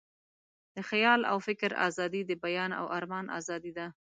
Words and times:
د 0.75 0.77
خیال 0.89 1.21
او 1.31 1.37
فکر 1.47 1.71
آزادي، 1.87 2.21
د 2.25 2.31
بیان 2.43 2.71
او 2.79 2.85
آرمان 2.97 3.25
آزادي 3.39 3.71
ده. 3.77 3.87